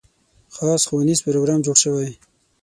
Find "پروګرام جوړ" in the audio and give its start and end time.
1.25-1.77